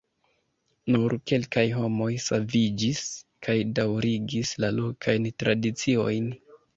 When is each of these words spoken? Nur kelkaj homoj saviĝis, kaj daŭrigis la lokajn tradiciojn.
Nur 0.93 1.13
kelkaj 1.31 1.65
homoj 1.79 2.07
saviĝis, 2.27 3.01
kaj 3.49 3.55
daŭrigis 3.81 4.55
la 4.65 4.71
lokajn 4.79 5.29
tradiciojn. 5.43 6.33